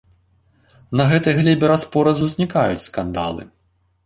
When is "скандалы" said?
2.89-3.43